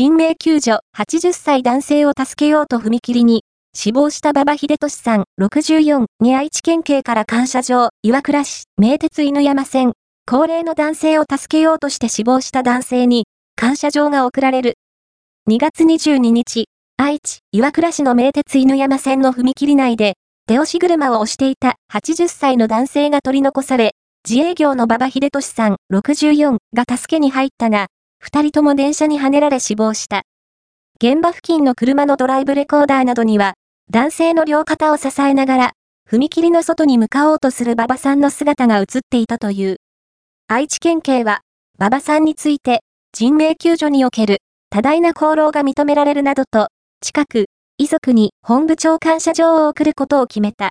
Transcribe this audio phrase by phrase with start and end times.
[0.00, 9.92] 人命救助80歳男性を助けようと踏切に、死亡した馬場秀俊さん64に愛知県警から感謝状、岩倉市、名鉄犬山線、
[10.24, 13.26] 高齢の男性を助けようとして死亡した男性に、
[13.56, 14.78] 感謝状が贈られる。
[15.50, 20.14] 2月22日、愛知、岩倉市の名鉄犬山線の踏切内で、
[20.46, 23.92] 手押し車を押していた80歳の男性が取り残され、
[24.26, 27.88] 自営業の馬場秀俊さん64が助けに入ったが、
[28.20, 30.22] 二人とも電車にはねられ死亡した。
[31.02, 33.54] 現場付近の車のドライブレコーダーなどには、
[33.90, 35.72] 男性の両肩を支えながら、
[36.08, 39.78] 踏切の外に向かおうとする馬場さんの姿が映っていたという。
[40.48, 41.40] 愛知県警は、
[41.78, 42.82] 馬場さんについて、
[43.12, 46.68] 人命救助における多大な功労が認められるなどと、
[47.00, 47.46] 近く、
[47.78, 50.68] 遺族に本部長感謝状を送ることを決めた。